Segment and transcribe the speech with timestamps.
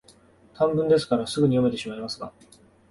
[0.55, 2.33] 短文ですから、すぐに読めてしまいますが、